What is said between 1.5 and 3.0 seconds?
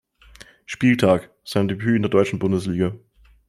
Debüt in der deutschen Bundesliga.